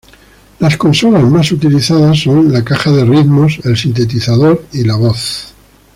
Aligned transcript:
Las 0.57 0.77
consolas 0.77 1.21
más 1.25 1.51
utilizados 1.51 2.21
son 2.21 2.51
la 2.51 2.63
caja 2.63 2.89
de 2.91 3.05
ritmos, 3.05 3.59
el 3.65 3.77
sintetizador 3.77 4.65
y 4.73 4.83
la 4.83 4.95
voz. 4.95 5.53